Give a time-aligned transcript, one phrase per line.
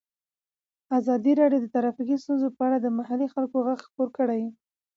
[0.97, 4.43] ازادي راډیو د ټرافیکي ستونزې په اړه د محلي خلکو غږ خپور کړی.